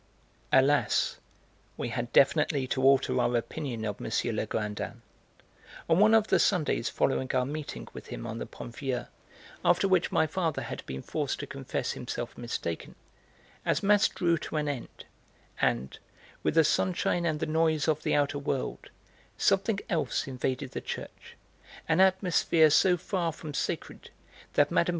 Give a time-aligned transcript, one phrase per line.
[0.51, 1.19] Alas!
[1.77, 4.07] we had definitely to alter our opinion of M.
[4.35, 5.03] Legrandin.
[5.87, 9.05] On one of the Sundays following our meeting with him on the Pont Vieux,
[9.63, 12.95] after which my father had been forced to confess himself mistaken,
[13.63, 15.05] as mass drew to an end,
[15.61, 15.99] and,
[16.41, 18.89] with the sunshine and the noise of the outer world,
[19.37, 21.37] something else invaded the church,
[21.87, 24.09] an atmosphere so far from sacred
[24.53, 24.87] that Mme.